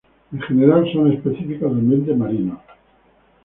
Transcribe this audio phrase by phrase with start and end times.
[0.33, 2.57] En general son específicos de ambientes marinos.